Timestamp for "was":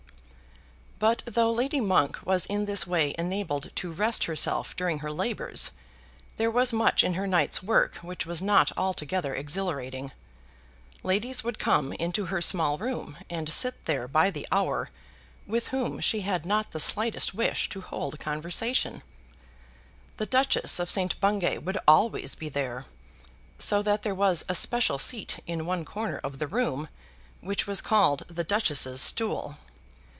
2.23-2.45, 6.51-6.71, 8.27-8.39, 24.13-24.45, 27.65-27.81